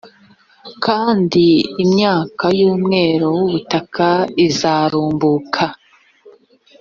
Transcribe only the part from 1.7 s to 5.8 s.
imyaka y umwero w ubutaka izarumbuka